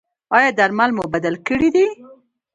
ایا 0.35 0.49
درمل 0.57 0.89
مو 0.97 1.03
بدل 1.13 1.35
کړي 1.47 1.69
دي؟ 1.75 1.85